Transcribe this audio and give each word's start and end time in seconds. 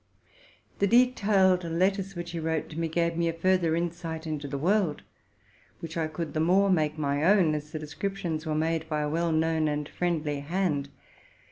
The 0.79 0.87
detailed 0.87 1.63
letters 1.63 2.15
which 2.15 2.31
he 2.31 2.39
wrote 2.39 2.69
to 2.71 2.79
me 2.79 2.87
gave 2.87 3.15
me 3.15 3.29
a 3.29 3.33
farther 3.33 3.75
insight 3.75 4.25
into 4.25 4.47
the 4.47 4.57
world, 4.57 5.03
which 5.79 5.95
I 5.95 6.07
could 6.07 6.33
the 6.33 6.39
more 6.39 6.71
make 6.71 6.97
my 6.97 7.23
own 7.23 7.53
as 7.53 7.71
the 7.71 7.77
descrip 7.77 8.15
tions 8.15 8.43
were 8.47 8.55
made 8.55 8.89
by 8.89 9.01
a 9.01 9.09
well 9.09 9.31
known 9.31 9.67
and 9.67 9.87
friendly 9.87 10.39
hand. 10.39 10.89